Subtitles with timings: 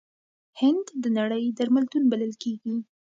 [0.59, 2.75] هند د نړۍ درملتون بلل کیږي.